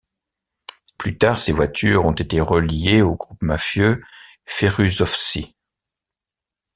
Plus 0.97 1.19
tard, 1.19 1.37
ces 1.37 1.51
voitures 1.51 2.05
ont 2.07 2.11
été 2.13 2.41
reliées 2.41 3.03
au 3.03 3.13
groupe 3.15 3.43
mafieux 3.43 4.03
Ferusovci. 4.47 5.53